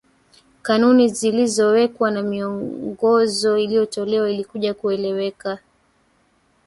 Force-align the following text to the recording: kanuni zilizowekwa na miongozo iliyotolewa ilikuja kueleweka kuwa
kanuni 0.61 1.07
zilizowekwa 1.07 2.11
na 2.11 2.21
miongozo 2.21 3.57
iliyotolewa 3.57 4.29
ilikuja 4.31 4.73
kueleweka 4.73 5.55
kuwa 5.55 5.59